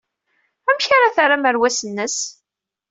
[0.69, 2.17] Amek ara terr amerwas-nnes?